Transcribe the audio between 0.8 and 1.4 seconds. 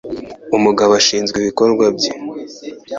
ashinzwe